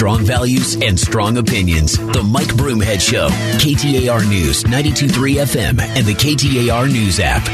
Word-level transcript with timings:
Strong 0.00 0.24
values 0.24 0.76
and 0.76 0.98
strong 0.98 1.36
opinions. 1.36 1.98
The 1.98 2.22
Mike 2.22 2.54
Broomhead 2.54 3.02
Show. 3.02 3.28
KTAR 3.58 4.26
News, 4.26 4.64
92.3 4.64 5.10
FM, 5.42 5.78
and 5.78 6.06
the 6.06 6.14
KTAR 6.14 6.90
News 6.90 7.20
app. 7.20 7.46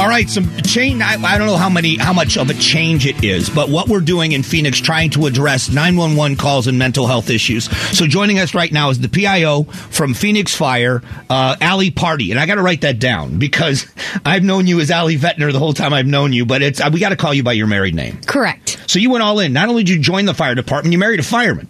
All 0.00 0.08
right, 0.08 0.26
some 0.26 0.50
change. 0.62 1.02
I, 1.02 1.22
I, 1.22 1.36
don't 1.36 1.46
know 1.46 1.58
how 1.58 1.68
many, 1.68 1.98
how 1.98 2.14
much 2.14 2.38
of 2.38 2.48
a 2.48 2.54
change 2.54 3.04
it 3.04 3.22
is, 3.22 3.50
but 3.50 3.68
what 3.68 3.88
we're 3.88 4.00
doing 4.00 4.32
in 4.32 4.42
Phoenix, 4.42 4.80
trying 4.80 5.10
to 5.10 5.26
address 5.26 5.68
911 5.68 6.38
calls 6.38 6.66
and 6.66 6.78
mental 6.78 7.06
health 7.06 7.28
issues. 7.28 7.70
So 7.94 8.06
joining 8.06 8.38
us 8.38 8.54
right 8.54 8.72
now 8.72 8.88
is 8.88 8.98
the 8.98 9.10
PIO 9.10 9.64
from 9.64 10.14
Phoenix 10.14 10.54
Fire, 10.54 11.02
uh, 11.28 11.56
Ali 11.60 11.90
Party, 11.90 12.30
and 12.30 12.40
I 12.40 12.46
got 12.46 12.54
to 12.54 12.62
write 12.62 12.80
that 12.80 13.00
down 13.00 13.38
because 13.38 13.86
I've 14.24 14.42
known 14.42 14.66
you 14.66 14.80
as 14.80 14.90
Ali 14.90 15.18
Vettner 15.18 15.52
the 15.52 15.58
whole 15.58 15.74
time 15.74 15.92
I've 15.92 16.06
known 16.06 16.32
you, 16.32 16.46
but 16.46 16.62
it's 16.62 16.80
uh, 16.80 16.88
we 16.90 16.98
got 16.98 17.10
to 17.10 17.16
call 17.16 17.34
you 17.34 17.42
by 17.42 17.52
your 17.52 17.66
married 17.66 17.94
name. 17.94 18.18
Correct. 18.22 18.78
So 18.86 18.98
you 18.98 19.10
went 19.10 19.22
all 19.22 19.40
in. 19.40 19.52
Not 19.52 19.68
only 19.68 19.84
did 19.84 19.96
you 19.96 20.00
join 20.00 20.24
the 20.24 20.34
fire 20.34 20.54
department, 20.54 20.92
you 20.92 20.98
married 20.98 21.20
a 21.20 21.22
fireman. 21.22 21.68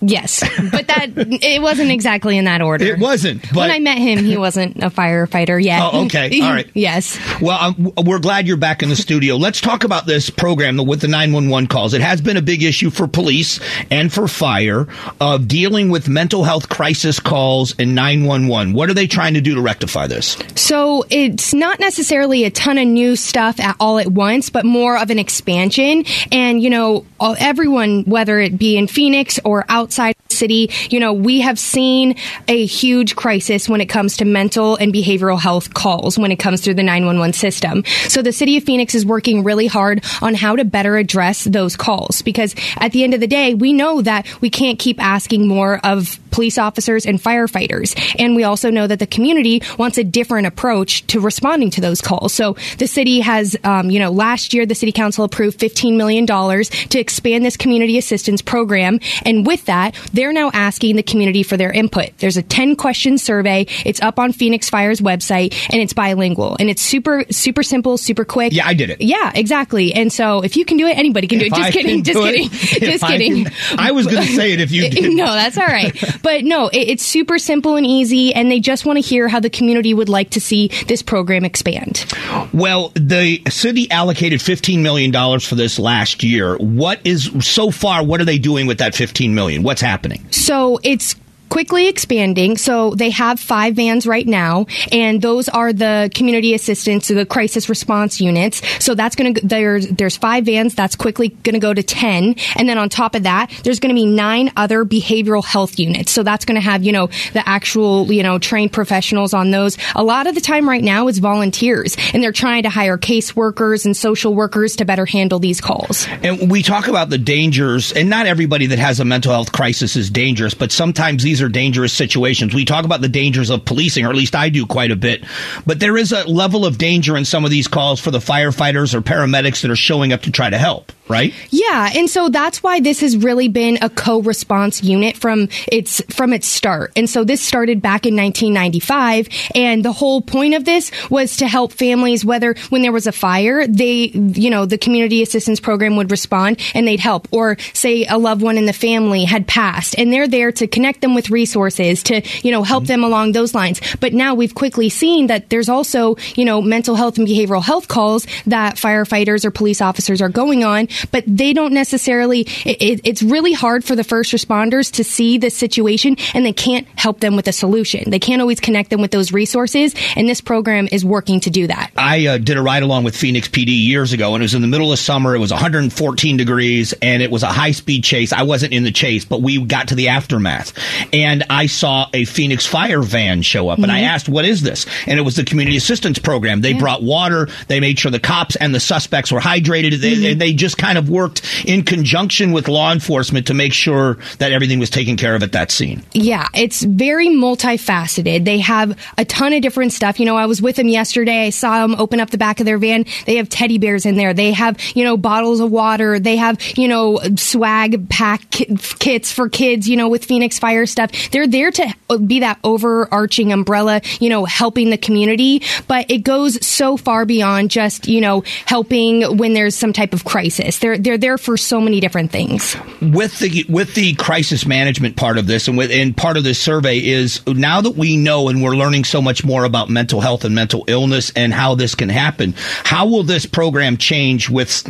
Yes, 0.00 0.42
but 0.70 0.86
that 0.88 1.10
it 1.16 1.62
wasn't 1.62 1.90
exactly 1.90 2.36
in 2.36 2.44
that 2.44 2.60
order. 2.60 2.84
It 2.84 2.98
wasn't. 2.98 3.42
But 3.42 3.56
when 3.56 3.70
I 3.70 3.78
met 3.78 3.98
him, 3.98 4.24
he 4.24 4.36
wasn't 4.36 4.76
a 4.78 4.90
firefighter 4.90 5.62
yet. 5.62 5.80
Oh, 5.82 6.04
okay. 6.04 6.40
All 6.42 6.50
right. 6.50 6.68
yes. 6.74 7.18
Well, 7.40 7.58
um, 7.58 7.92
we're 8.04 8.18
glad 8.18 8.46
you're 8.46 8.56
back 8.56 8.82
in 8.82 8.88
the 8.88 8.96
studio. 8.96 9.36
Let's 9.36 9.60
talk 9.60 9.84
about 9.84 10.06
this 10.06 10.30
program 10.30 10.76
with 10.76 11.00
the 11.00 11.08
911 11.08 11.68
calls. 11.68 11.94
It 11.94 12.00
has 12.00 12.20
been 12.20 12.36
a 12.36 12.42
big 12.42 12.62
issue 12.62 12.90
for 12.90 13.06
police 13.06 13.60
and 13.90 14.12
for 14.12 14.28
fire 14.28 14.86
of 15.20 15.48
dealing 15.48 15.90
with 15.90 16.08
mental 16.08 16.44
health 16.44 16.68
crisis 16.68 17.20
calls 17.20 17.74
and 17.78 17.94
911. 17.94 18.74
What 18.74 18.90
are 18.90 18.94
they 18.94 19.06
trying 19.06 19.34
to 19.34 19.40
do 19.40 19.54
to 19.54 19.60
rectify 19.62 20.06
this? 20.06 20.36
So 20.54 21.04
it's 21.10 21.54
not 21.54 21.80
necessarily 21.80 22.44
a 22.44 22.50
ton 22.50 22.78
of 22.78 22.86
new 22.86 23.16
stuff 23.16 23.60
at 23.60 23.76
all 23.80 23.98
at 23.98 24.08
once, 24.08 24.50
but 24.50 24.64
more 24.64 24.98
of 24.98 25.10
an 25.10 25.18
expansion. 25.18 26.04
And 26.30 26.62
you 26.62 26.70
know, 26.70 27.06
everyone, 27.20 28.04
whether 28.04 28.38
it 28.40 28.58
be 28.58 28.76
in 28.76 28.86
Phoenix 28.86 29.38
or 29.44 29.64
outside 29.68 29.83
outside 29.84 30.16
the 30.28 30.34
city, 30.34 30.70
you 30.88 30.98
know, 30.98 31.12
we 31.12 31.42
have 31.42 31.58
seen 31.58 32.16
a 32.48 32.64
huge 32.64 33.16
crisis 33.16 33.68
when 33.68 33.82
it 33.82 33.86
comes 33.86 34.16
to 34.16 34.24
mental 34.24 34.76
and 34.76 34.94
behavioral 34.94 35.38
health 35.38 35.74
calls 35.74 36.18
when 36.18 36.32
it 36.32 36.36
comes 36.36 36.62
through 36.62 36.72
the 36.72 36.82
911 36.82 37.34
system. 37.34 37.84
So 38.08 38.22
the 38.22 38.32
city 38.32 38.56
of 38.56 38.64
Phoenix 38.64 38.94
is 38.94 39.04
working 39.04 39.44
really 39.44 39.66
hard 39.66 40.02
on 40.22 40.32
how 40.32 40.56
to 40.56 40.64
better 40.64 40.96
address 40.96 41.44
those 41.44 41.76
calls 41.76 42.22
because 42.22 42.54
at 42.78 42.92
the 42.92 43.04
end 43.04 43.12
of 43.12 43.20
the 43.20 43.26
day, 43.26 43.52
we 43.52 43.74
know 43.74 44.00
that 44.00 44.26
we 44.40 44.48
can't 44.48 44.78
keep 44.78 45.02
asking 45.02 45.46
more 45.46 45.78
of 45.84 46.18
police 46.34 46.58
officers 46.58 47.06
and 47.06 47.22
firefighters. 47.22 47.94
And 48.18 48.34
we 48.34 48.42
also 48.42 48.68
know 48.68 48.88
that 48.88 48.98
the 48.98 49.06
community 49.06 49.62
wants 49.78 49.98
a 49.98 50.04
different 50.04 50.48
approach 50.48 51.06
to 51.06 51.20
responding 51.20 51.70
to 51.70 51.80
those 51.80 52.00
calls. 52.00 52.32
So 52.32 52.56
the 52.78 52.88
city 52.88 53.20
has, 53.20 53.56
um, 53.62 53.88
you 53.88 54.00
know, 54.00 54.10
last 54.10 54.52
year 54.52 54.66
the 54.66 54.74
city 54.74 54.90
council 54.90 55.24
approved 55.24 55.60
$15 55.60 55.96
million 55.96 56.26
to 56.26 56.98
expand 56.98 57.44
this 57.44 57.56
community 57.56 57.98
assistance 57.98 58.42
program. 58.42 58.98
And 59.24 59.46
with 59.46 59.64
that, 59.66 59.94
they're 60.12 60.32
now 60.32 60.50
asking 60.52 60.96
the 60.96 61.04
community 61.04 61.44
for 61.44 61.56
their 61.56 61.70
input. 61.70 62.18
There's 62.18 62.36
a 62.36 62.42
10 62.42 62.74
question 62.74 63.16
survey. 63.16 63.66
It's 63.84 64.02
up 64.02 64.18
on 64.18 64.32
Phoenix 64.32 64.68
Fire's 64.68 65.00
website 65.00 65.54
and 65.70 65.80
it's 65.80 65.92
bilingual 65.92 66.56
and 66.58 66.68
it's 66.68 66.82
super, 66.82 67.24
super 67.30 67.62
simple, 67.62 67.96
super 67.96 68.24
quick. 68.24 68.52
Yeah, 68.52 68.66
I 68.66 68.74
did 68.74 68.90
it. 68.90 69.00
Yeah, 69.00 69.30
exactly. 69.32 69.94
And 69.94 70.12
so 70.12 70.42
if 70.42 70.56
you 70.56 70.64
can 70.64 70.78
do 70.78 70.88
it, 70.88 70.98
anybody 70.98 71.28
can 71.28 71.38
do 71.38 71.46
it. 71.46 71.54
Just 71.54 71.62
I 71.62 71.70
kidding. 71.70 72.02
Just 72.02 72.18
kidding. 72.18 72.48
Just 72.90 73.04
I 73.04 73.12
kidding. 73.12 73.44
Can, 73.44 73.78
I 73.78 73.92
was 73.92 74.06
going 74.06 74.26
to 74.26 74.32
say 74.32 74.52
it 74.52 74.60
if 74.60 74.72
you 74.72 74.90
did. 74.90 75.12
no, 75.12 75.26
that's 75.26 75.56
all 75.56 75.66
right. 75.66 75.94
But 76.24 76.42
no, 76.42 76.68
it, 76.68 76.88
it's 76.88 77.04
super 77.04 77.38
simple 77.38 77.76
and 77.76 77.86
easy 77.86 78.34
and 78.34 78.50
they 78.50 78.58
just 78.58 78.86
want 78.86 78.96
to 78.96 79.02
hear 79.02 79.28
how 79.28 79.40
the 79.40 79.50
community 79.50 79.92
would 79.92 80.08
like 80.08 80.30
to 80.30 80.40
see 80.40 80.68
this 80.88 81.02
program 81.02 81.44
expand. 81.44 82.06
Well, 82.52 82.92
the 82.94 83.42
city 83.50 83.90
allocated 83.90 84.40
$15 84.40 84.80
million 84.80 85.12
for 85.38 85.54
this 85.54 85.78
last 85.78 86.22
year. 86.22 86.56
What 86.56 87.00
is, 87.04 87.30
so 87.46 87.70
far, 87.70 88.02
what 88.02 88.22
are 88.22 88.24
they 88.24 88.38
doing 88.38 88.66
with 88.66 88.78
that 88.78 88.94
15 88.94 89.34
million? 89.34 89.62
What's 89.62 89.82
happening? 89.82 90.26
So 90.30 90.80
it's 90.82 91.14
quickly 91.54 91.86
expanding. 91.86 92.56
So 92.56 92.96
they 92.96 93.10
have 93.10 93.38
five 93.38 93.76
vans 93.76 94.08
right 94.08 94.26
now, 94.26 94.66
and 94.90 95.22
those 95.22 95.48
are 95.48 95.72
the 95.72 96.10
community 96.12 96.52
assistance, 96.52 97.06
the 97.06 97.24
crisis 97.24 97.68
response 97.68 98.20
units. 98.20 98.60
So 98.84 98.96
that's 98.96 99.14
going 99.14 99.34
to 99.34 99.46
there's 99.46 99.86
there's 99.86 100.16
five 100.16 100.46
vans. 100.46 100.74
That's 100.74 100.96
quickly 100.96 101.28
going 101.28 101.52
to 101.54 101.60
go 101.60 101.72
to 101.72 101.84
ten, 101.84 102.34
and 102.56 102.68
then 102.68 102.76
on 102.76 102.88
top 102.88 103.14
of 103.14 103.22
that, 103.22 103.52
there's 103.62 103.78
going 103.78 103.94
to 103.94 104.00
be 104.00 104.04
nine 104.04 104.50
other 104.56 104.84
behavioral 104.84 105.44
health 105.44 105.78
units. 105.78 106.10
So 106.10 106.24
that's 106.24 106.44
going 106.44 106.56
to 106.56 106.60
have 106.60 106.82
you 106.82 106.90
know 106.90 107.06
the 107.34 107.48
actual 107.48 108.10
you 108.10 108.24
know 108.24 108.40
trained 108.40 108.72
professionals 108.72 109.32
on 109.32 109.52
those. 109.52 109.78
A 109.94 110.02
lot 110.02 110.26
of 110.26 110.34
the 110.34 110.40
time 110.40 110.68
right 110.68 110.82
now 110.82 111.06
is 111.06 111.20
volunteers, 111.20 111.96
and 112.12 112.20
they're 112.20 112.32
trying 112.32 112.64
to 112.64 112.68
hire 112.68 112.98
caseworkers 112.98 113.84
and 113.84 113.96
social 113.96 114.34
workers 114.34 114.74
to 114.76 114.84
better 114.84 115.06
handle 115.06 115.38
these 115.38 115.60
calls. 115.60 116.08
And 116.24 116.50
we 116.50 116.64
talk 116.64 116.88
about 116.88 117.10
the 117.10 117.18
dangers, 117.18 117.92
and 117.92 118.10
not 118.10 118.26
everybody 118.26 118.66
that 118.66 118.80
has 118.80 118.98
a 118.98 119.04
mental 119.04 119.30
health 119.30 119.52
crisis 119.52 119.94
is 119.94 120.10
dangerous, 120.10 120.54
but 120.54 120.72
sometimes 120.72 121.22
these 121.22 121.43
are 121.43 121.43
dangerous 121.48 121.92
situations. 121.92 122.54
We 122.54 122.64
talk 122.64 122.84
about 122.84 123.00
the 123.00 123.08
dangers 123.08 123.50
of 123.50 123.64
policing, 123.64 124.04
or 124.06 124.10
at 124.10 124.16
least 124.16 124.34
I 124.34 124.48
do 124.48 124.66
quite 124.66 124.90
a 124.90 124.96
bit. 124.96 125.24
But 125.66 125.80
there 125.80 125.96
is 125.96 126.12
a 126.12 126.28
level 126.28 126.64
of 126.64 126.78
danger 126.78 127.16
in 127.16 127.24
some 127.24 127.44
of 127.44 127.50
these 127.50 127.68
calls 127.68 128.00
for 128.00 128.10
the 128.10 128.18
firefighters 128.18 128.94
or 128.94 129.00
paramedics 129.00 129.62
that 129.62 129.70
are 129.70 129.76
showing 129.76 130.12
up 130.12 130.22
to 130.22 130.30
try 130.30 130.50
to 130.50 130.58
help 130.58 130.92
right? 131.08 131.34
Yeah, 131.50 131.90
and 131.94 132.08
so 132.08 132.28
that's 132.28 132.62
why 132.62 132.80
this 132.80 133.00
has 133.00 133.16
really 133.16 133.48
been 133.48 133.78
a 133.82 133.90
co-response 133.90 134.82
unit 134.82 135.16
from 135.16 135.48
its 135.70 136.00
from 136.08 136.32
its 136.32 136.46
start. 136.46 136.92
And 136.96 137.08
so 137.08 137.24
this 137.24 137.40
started 137.42 137.82
back 137.82 138.06
in 138.06 138.16
1995, 138.16 139.28
and 139.54 139.84
the 139.84 139.92
whole 139.92 140.20
point 140.20 140.54
of 140.54 140.64
this 140.64 140.90
was 141.10 141.36
to 141.38 141.48
help 141.48 141.72
families 141.72 142.24
whether 142.24 142.54
when 142.70 142.82
there 142.82 142.92
was 142.92 143.06
a 143.06 143.12
fire, 143.12 143.66
they 143.66 144.10
you 144.14 144.50
know, 144.50 144.66
the 144.66 144.78
community 144.78 145.22
assistance 145.22 145.60
program 145.60 145.96
would 145.96 146.10
respond 146.10 146.60
and 146.74 146.86
they'd 146.86 147.00
help 147.00 147.28
or 147.30 147.56
say 147.72 148.04
a 148.06 148.18
loved 148.18 148.42
one 148.42 148.58
in 148.58 148.66
the 148.66 148.72
family 148.72 149.24
had 149.24 149.46
passed 149.46 149.94
and 149.98 150.12
they're 150.12 150.28
there 150.28 150.52
to 150.52 150.66
connect 150.66 151.00
them 151.00 151.14
with 151.14 151.30
resources 151.30 152.02
to, 152.04 152.22
you 152.42 152.50
know, 152.50 152.62
help 152.62 152.84
mm-hmm. 152.84 152.88
them 152.88 153.04
along 153.04 153.32
those 153.32 153.54
lines. 153.54 153.80
But 154.00 154.12
now 154.12 154.34
we've 154.34 154.54
quickly 154.54 154.88
seen 154.88 155.26
that 155.28 155.50
there's 155.50 155.68
also, 155.68 156.16
you 156.36 156.44
know, 156.44 156.62
mental 156.62 156.94
health 156.94 157.18
and 157.18 157.26
behavioral 157.26 157.62
health 157.62 157.88
calls 157.88 158.26
that 158.46 158.76
firefighters 158.76 159.44
or 159.44 159.50
police 159.50 159.80
officers 159.80 160.20
are 160.22 160.28
going 160.28 160.64
on 160.64 160.88
but 161.10 161.24
they 161.26 161.52
don't 161.52 161.72
necessarily, 161.72 162.42
it, 162.64 163.00
it's 163.04 163.22
really 163.22 163.52
hard 163.52 163.84
for 163.84 163.96
the 163.96 164.04
first 164.04 164.32
responders 164.32 164.92
to 164.92 165.04
see 165.04 165.38
the 165.38 165.50
situation 165.50 166.16
and 166.34 166.44
they 166.44 166.52
can't 166.52 166.86
help 166.98 167.20
them 167.20 167.36
with 167.36 167.48
a 167.48 167.52
solution. 167.52 168.10
They 168.10 168.18
can't 168.18 168.40
always 168.40 168.60
connect 168.60 168.90
them 168.90 169.00
with 169.00 169.10
those 169.10 169.32
resources. 169.32 169.94
And 170.16 170.28
this 170.28 170.40
program 170.40 170.88
is 170.90 171.04
working 171.04 171.40
to 171.40 171.50
do 171.50 171.66
that. 171.66 171.92
I 171.96 172.26
uh, 172.26 172.38
did 172.38 172.56
a 172.56 172.62
ride 172.62 172.82
along 172.82 173.04
with 173.04 173.16
Phoenix 173.16 173.48
PD 173.48 173.86
years 173.86 174.12
ago 174.12 174.34
and 174.34 174.42
it 174.42 174.44
was 174.44 174.54
in 174.54 174.62
the 174.62 174.68
middle 174.68 174.92
of 174.92 174.98
summer. 174.98 175.34
It 175.34 175.38
was 175.38 175.50
114 175.50 176.36
degrees 176.36 176.92
and 177.00 177.22
it 177.22 177.30
was 177.30 177.42
a 177.42 177.48
high 177.48 177.72
speed 177.72 178.04
chase. 178.04 178.32
I 178.32 178.42
wasn't 178.42 178.72
in 178.72 178.84
the 178.84 178.92
chase, 178.92 179.24
but 179.24 179.42
we 179.42 179.64
got 179.64 179.88
to 179.88 179.94
the 179.94 180.08
aftermath 180.08 180.72
and 181.12 181.44
I 181.50 181.66
saw 181.66 182.08
a 182.12 182.24
Phoenix 182.24 182.66
fire 182.66 183.02
van 183.02 183.42
show 183.42 183.68
up 183.68 183.76
mm-hmm. 183.76 183.84
and 183.84 183.92
I 183.92 183.98
mm-hmm. 183.98 184.14
asked, 184.14 184.28
what 184.28 184.44
is 184.44 184.62
this? 184.62 184.86
And 185.06 185.18
it 185.18 185.22
was 185.22 185.36
the 185.36 185.44
community 185.44 185.76
assistance 185.76 186.18
program. 186.18 186.60
They 186.60 186.72
yeah. 186.72 186.78
brought 186.78 187.02
water. 187.02 187.48
They 187.68 187.80
made 187.80 187.98
sure 187.98 188.10
the 188.10 188.20
cops 188.20 188.56
and 188.56 188.74
the 188.74 188.80
suspects 188.80 189.32
were 189.32 189.40
hydrated. 189.40 190.00
They, 190.00 190.14
mm-hmm. 190.14 190.38
they 190.38 190.52
just 190.52 190.78
kind 190.84 190.98
of 190.98 191.08
worked 191.08 191.40
in 191.64 191.82
conjunction 191.82 192.52
with 192.52 192.68
law 192.68 192.92
enforcement 192.92 193.46
to 193.46 193.54
make 193.54 193.72
sure 193.72 194.18
that 194.36 194.52
everything 194.52 194.78
was 194.78 194.90
taken 194.90 195.16
care 195.16 195.34
of 195.34 195.42
at 195.42 195.52
that 195.52 195.70
scene. 195.70 196.02
Yeah, 196.12 196.46
it's 196.52 196.82
very 196.82 197.28
multifaceted. 197.28 198.44
They 198.44 198.58
have 198.58 198.98
a 199.16 199.24
ton 199.24 199.54
of 199.54 199.62
different 199.62 199.94
stuff. 199.94 200.20
You 200.20 200.26
know, 200.26 200.36
I 200.36 200.44
was 200.44 200.60
with 200.60 200.76
them 200.76 200.88
yesterday. 200.88 201.46
I 201.46 201.50
saw 201.50 201.86
them 201.86 201.98
open 201.98 202.20
up 202.20 202.28
the 202.28 202.36
back 202.36 202.60
of 202.60 202.66
their 202.66 202.76
van. 202.76 203.06
They 203.24 203.36
have 203.36 203.48
teddy 203.48 203.78
bears 203.78 204.04
in 204.04 204.16
there. 204.16 204.34
They 204.34 204.52
have, 204.52 204.78
you 204.94 205.04
know, 205.04 205.16
bottles 205.16 205.60
of 205.60 205.70
water. 205.70 206.20
They 206.20 206.36
have, 206.36 206.60
you 206.76 206.86
know, 206.86 207.18
swag 207.36 208.10
pack 208.10 208.50
kits 208.50 209.32
for 209.32 209.48
kids, 209.48 209.88
you 209.88 209.96
know, 209.96 210.10
with 210.10 210.26
Phoenix 210.26 210.58
Fire 210.58 210.84
stuff. 210.84 211.30
They're 211.30 211.46
there 211.46 211.70
to 211.70 211.94
uh, 212.10 212.18
be 212.18 212.40
that 212.40 212.58
overarching 212.62 213.52
umbrella, 213.52 214.02
you 214.20 214.28
know, 214.28 214.44
helping 214.44 214.90
the 214.90 214.98
community, 214.98 215.62
but 215.88 216.10
it 216.10 216.18
goes 216.18 216.64
so 216.66 216.98
far 216.98 217.24
beyond 217.24 217.70
just, 217.70 218.06
you 218.06 218.20
know, 218.20 218.44
helping 218.66 219.38
when 219.38 219.54
there's 219.54 219.74
some 219.74 219.94
type 219.94 220.12
of 220.12 220.26
crisis. 220.26 220.73
They're 220.78 220.98
they're 220.98 221.18
there 221.18 221.38
for 221.38 221.56
so 221.56 221.80
many 221.80 222.00
different 222.00 222.30
things. 222.30 222.76
With 223.00 223.38
the 223.38 223.64
with 223.68 223.94
the 223.94 224.14
crisis 224.14 224.66
management 224.66 225.16
part 225.16 225.38
of 225.38 225.46
this, 225.46 225.68
and 225.68 225.76
with 225.76 225.90
and 225.90 226.16
part 226.16 226.36
of 226.36 226.44
this 226.44 226.58
survey 226.58 226.98
is 226.98 227.44
now 227.46 227.80
that 227.80 227.96
we 227.96 228.16
know 228.16 228.48
and 228.48 228.62
we're 228.62 228.76
learning 228.76 229.04
so 229.04 229.22
much 229.22 229.44
more 229.44 229.64
about 229.64 229.88
mental 229.88 230.20
health 230.20 230.44
and 230.44 230.54
mental 230.54 230.84
illness 230.88 231.32
and 231.36 231.52
how 231.52 231.74
this 231.74 231.94
can 231.94 232.08
happen. 232.08 232.54
How 232.84 233.06
will 233.06 233.22
this 233.22 233.46
program 233.46 233.96
change 233.96 234.50
with 234.50 234.82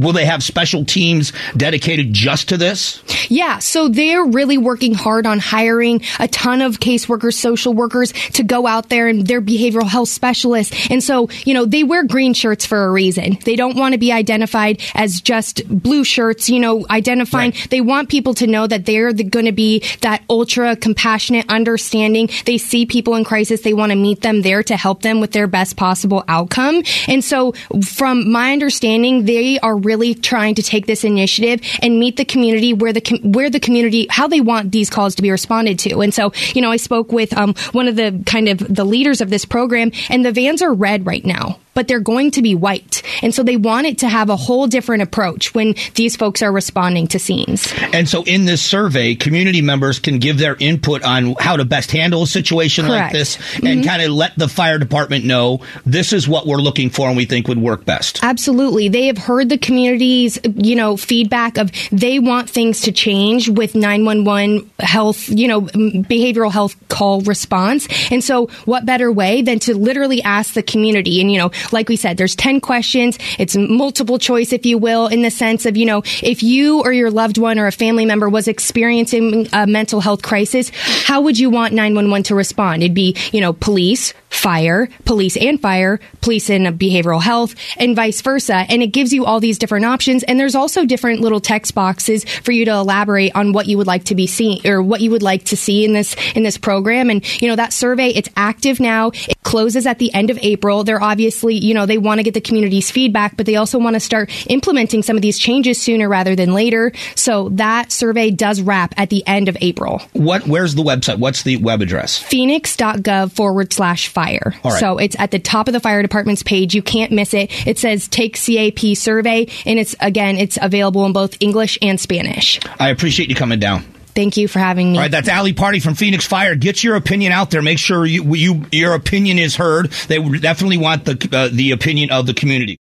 Will 0.00 0.12
they 0.12 0.24
have 0.24 0.42
special 0.42 0.84
teams 0.84 1.32
dedicated 1.56 2.12
just 2.12 2.48
to 2.50 2.56
this? 2.56 3.02
Yeah, 3.28 3.58
so 3.58 3.88
they're 3.88 4.24
really 4.24 4.58
working 4.58 4.94
hard 4.94 5.26
on 5.26 5.38
hiring 5.38 6.02
a 6.18 6.26
ton 6.28 6.62
of 6.62 6.80
caseworkers, 6.80 7.34
social 7.34 7.74
workers 7.74 8.12
to 8.32 8.42
go 8.42 8.66
out 8.66 8.88
there 8.88 9.08
and 9.08 9.26
they're 9.26 9.42
behavioral 9.42 9.86
health 9.86 10.08
specialists. 10.08 10.90
And 10.90 11.02
so, 11.02 11.28
you 11.44 11.54
know, 11.54 11.66
they 11.66 11.84
wear 11.84 12.04
green 12.04 12.34
shirts 12.34 12.64
for 12.64 12.84
a 12.84 12.90
reason. 12.90 13.38
They 13.44 13.56
don't 13.56 13.76
want 13.76 13.92
to 13.92 13.98
be 13.98 14.10
identified 14.10 14.80
as 14.94 15.20
just 15.20 15.68
blue 15.68 16.04
shirts, 16.04 16.48
you 16.48 16.60
know, 16.60 16.86
identifying. 16.88 17.50
Right. 17.50 17.70
They 17.70 17.80
want 17.80 18.08
people 18.08 18.34
to 18.34 18.46
know 18.46 18.66
that 18.66 18.86
they're 18.86 19.12
the, 19.12 19.24
going 19.24 19.46
to 19.46 19.52
be 19.52 19.84
that 20.00 20.22
ultra 20.30 20.76
compassionate, 20.76 21.46
understanding. 21.48 22.30
They 22.46 22.58
see 22.58 22.86
people 22.86 23.14
in 23.16 23.24
crisis. 23.24 23.60
They 23.60 23.74
want 23.74 23.90
to 23.90 23.96
meet 23.96 24.22
them 24.22 24.42
there 24.42 24.62
to 24.62 24.76
help 24.76 25.02
them 25.02 25.20
with 25.20 25.32
their 25.32 25.46
best 25.46 25.76
possible 25.76 26.24
outcome. 26.26 26.82
And 27.06 27.22
so, 27.22 27.52
from 27.84 28.30
my 28.30 28.52
understanding, 28.52 29.24
they 29.24 29.58
are 29.58 29.76
really 29.76 29.89
trying 30.14 30.54
to 30.56 30.62
take 30.62 30.86
this 30.86 31.04
initiative 31.04 31.60
and 31.82 31.98
meet 31.98 32.16
the 32.16 32.24
community 32.24 32.72
where 32.72 32.92
the 32.92 33.20
where 33.22 33.50
the 33.50 33.60
community 33.60 34.06
how 34.10 34.28
they 34.28 34.40
want 34.40 34.72
these 34.72 34.90
calls 34.90 35.14
to 35.16 35.22
be 35.22 35.30
responded 35.30 35.78
to. 35.80 36.00
And 36.00 36.12
so, 36.12 36.32
you 36.54 36.62
know, 36.62 36.70
I 36.70 36.76
spoke 36.76 37.12
with 37.12 37.36
um, 37.36 37.54
one 37.72 37.88
of 37.88 37.96
the 37.96 38.22
kind 38.26 38.48
of 38.48 38.58
the 38.58 38.84
leaders 38.84 39.20
of 39.20 39.30
this 39.30 39.44
program, 39.44 39.92
and 40.08 40.24
the 40.24 40.32
vans 40.32 40.62
are 40.62 40.72
red 40.72 41.06
right 41.06 41.24
now 41.24 41.58
but 41.74 41.88
they're 41.88 42.00
going 42.00 42.30
to 42.32 42.42
be 42.42 42.54
white. 42.54 43.02
And 43.22 43.34
so 43.34 43.42
they 43.42 43.56
want 43.56 43.86
it 43.86 43.98
to 43.98 44.08
have 44.08 44.30
a 44.30 44.36
whole 44.36 44.66
different 44.66 45.02
approach 45.02 45.54
when 45.54 45.74
these 45.94 46.16
folks 46.16 46.42
are 46.42 46.52
responding 46.52 47.06
to 47.08 47.18
scenes. 47.18 47.72
And 47.92 48.08
so 48.08 48.22
in 48.24 48.44
this 48.44 48.62
survey, 48.62 49.14
community 49.14 49.62
members 49.62 49.98
can 49.98 50.18
give 50.18 50.38
their 50.38 50.56
input 50.58 51.02
on 51.02 51.34
how 51.38 51.56
to 51.56 51.64
best 51.64 51.90
handle 51.90 52.22
a 52.22 52.26
situation 52.26 52.86
Correct. 52.86 53.02
like 53.02 53.12
this 53.12 53.36
and 53.56 53.64
mm-hmm. 53.64 53.82
kind 53.82 54.02
of 54.02 54.10
let 54.10 54.36
the 54.36 54.48
fire 54.48 54.78
department 54.78 55.24
know 55.24 55.60
this 55.86 56.12
is 56.12 56.28
what 56.28 56.46
we're 56.46 56.56
looking 56.56 56.90
for 56.90 57.08
and 57.08 57.16
we 57.16 57.24
think 57.24 57.48
would 57.48 57.58
work 57.58 57.84
best. 57.84 58.20
Absolutely. 58.22 58.88
They 58.88 59.06
have 59.06 59.18
heard 59.18 59.48
the 59.48 59.58
community's, 59.58 60.38
you 60.44 60.76
know, 60.76 60.96
feedback 60.96 61.58
of 61.58 61.70
they 61.92 62.18
want 62.18 62.50
things 62.50 62.82
to 62.82 62.92
change 62.92 63.48
with 63.48 63.74
911 63.74 64.70
health, 64.78 65.28
you 65.28 65.48
know, 65.48 65.62
behavioral 65.62 66.50
health 66.50 66.76
call 66.88 67.20
response. 67.22 67.88
And 68.10 68.22
so 68.22 68.46
what 68.64 68.86
better 68.86 69.10
way 69.10 69.42
than 69.42 69.58
to 69.60 69.76
literally 69.76 70.22
ask 70.22 70.54
the 70.54 70.62
community 70.62 71.20
and, 71.20 71.30
you 71.30 71.38
know, 71.38 71.50
like 71.72 71.88
we 71.88 71.96
said, 71.96 72.16
there's 72.16 72.36
10 72.36 72.60
questions. 72.60 73.18
It's 73.38 73.56
multiple 73.56 74.18
choice, 74.18 74.52
if 74.52 74.66
you 74.66 74.78
will, 74.78 75.06
in 75.06 75.22
the 75.22 75.30
sense 75.30 75.66
of, 75.66 75.76
you 75.76 75.86
know, 75.86 76.02
if 76.22 76.42
you 76.42 76.80
or 76.80 76.92
your 76.92 77.10
loved 77.10 77.38
one 77.38 77.58
or 77.58 77.66
a 77.66 77.72
family 77.72 78.04
member 78.04 78.28
was 78.28 78.48
experiencing 78.48 79.48
a 79.52 79.66
mental 79.66 80.00
health 80.00 80.22
crisis, 80.22 80.70
how 80.74 81.20
would 81.22 81.38
you 81.38 81.50
want 81.50 81.72
911 81.72 82.24
to 82.24 82.34
respond? 82.34 82.82
It'd 82.82 82.94
be, 82.94 83.16
you 83.32 83.40
know, 83.40 83.52
police, 83.52 84.14
fire, 84.30 84.88
police 85.04 85.36
and 85.36 85.60
fire, 85.60 86.00
police 86.22 86.48
and 86.48 86.66
behavioral 86.78 87.20
health, 87.20 87.54
and 87.76 87.94
vice 87.94 88.20
versa. 88.22 88.64
And 88.68 88.82
it 88.82 88.88
gives 88.88 89.12
you 89.12 89.26
all 89.26 89.40
these 89.40 89.58
different 89.58 89.84
options. 89.84 90.22
And 90.22 90.38
there's 90.38 90.54
also 90.54 90.86
different 90.86 91.20
little 91.20 91.40
text 91.40 91.74
boxes 91.74 92.24
for 92.24 92.52
you 92.52 92.64
to 92.64 92.72
elaborate 92.72 93.34
on 93.34 93.52
what 93.52 93.66
you 93.66 93.76
would 93.76 93.86
like 93.86 94.04
to 94.04 94.14
be 94.14 94.26
seen 94.26 94.66
or 94.66 94.82
what 94.82 95.00
you 95.00 95.10
would 95.10 95.22
like 95.22 95.44
to 95.46 95.56
see 95.56 95.84
in 95.84 95.92
this 95.92 96.16
in 96.34 96.42
this 96.42 96.56
program. 96.56 97.10
And 97.10 97.42
you 97.42 97.48
know 97.48 97.56
that 97.56 97.72
survey, 97.72 98.08
it's 98.08 98.28
active 98.36 98.80
now. 98.80 99.08
It 99.08 99.42
closes 99.42 99.86
at 99.86 99.98
the 99.98 100.12
end 100.14 100.30
of 100.30 100.38
April. 100.42 100.84
They're 100.84 101.02
obviously, 101.02 101.56
you 101.56 101.74
know, 101.74 101.86
they 101.86 101.98
want 101.98 102.18
to 102.18 102.22
get 102.22 102.34
the 102.34 102.40
community's 102.40 102.90
feedback, 102.90 103.36
but 103.36 103.46
they 103.46 103.56
also 103.56 103.78
want 103.78 103.94
to 103.94 104.00
start 104.00 104.30
implementing 104.48 105.02
some 105.02 105.16
of 105.16 105.22
these 105.22 105.38
changes 105.38 105.80
sooner 105.80 106.08
rather 106.08 106.36
than 106.36 106.54
later. 106.54 106.92
So 107.16 107.48
that 107.50 107.92
survey 107.92 108.30
does 108.30 108.60
wrap 108.60 108.94
at 108.96 109.10
the 109.10 109.26
end 109.26 109.48
of 109.48 109.56
April. 109.60 110.00
What? 110.12 110.46
Where's 110.46 110.74
the 110.74 110.82
website? 110.82 111.18
What's 111.18 111.42
the 111.42 111.56
web 111.56 111.82
address? 111.82 112.18
Phoenix.gov 112.18 113.32
forward 113.32 113.72
slash 113.72 114.08
fire. 114.20 114.54
So 114.78 114.98
it's 114.98 115.16
at 115.18 115.30
the 115.30 115.38
top 115.38 115.68
of 115.68 115.72
the 115.72 115.80
fire 115.80 116.02
department's 116.02 116.42
page. 116.42 116.74
You 116.74 116.82
can't 116.82 117.12
miss 117.12 117.34
it. 117.34 117.66
It 117.66 117.78
says 117.78 118.08
take 118.08 118.36
CAP 118.36 118.96
survey, 118.96 119.48
and 119.64 119.78
it's 119.78 119.94
again, 120.00 120.36
it's 120.36 120.58
available 120.60 121.06
in 121.06 121.12
both 121.12 121.36
English 121.40 121.78
and 121.82 121.98
Spanish. 121.98 122.60
I 122.78 122.90
appreciate 122.90 123.28
you 123.28 123.34
coming 123.34 123.58
down. 123.58 123.84
Thank 124.14 124.36
you 124.36 124.48
for 124.48 124.58
having 124.58 124.92
me. 124.92 124.98
All 124.98 125.02
right, 125.02 125.10
that's 125.10 125.28
Ali 125.28 125.52
Party 125.52 125.80
from 125.80 125.94
Phoenix 125.94 126.26
Fire. 126.26 126.54
Get 126.54 126.82
your 126.82 126.96
opinion 126.96 127.32
out 127.32 127.50
there. 127.50 127.62
Make 127.62 127.78
sure 127.78 128.04
you, 128.04 128.34
you 128.34 128.66
your 128.72 128.94
opinion 128.94 129.38
is 129.38 129.56
heard. 129.56 129.90
They 130.08 130.18
definitely 130.38 130.78
want 130.78 131.04
the 131.04 131.28
uh, 131.32 131.48
the 131.52 131.70
opinion 131.70 132.10
of 132.10 132.26
the 132.26 132.34
community. 132.34 132.76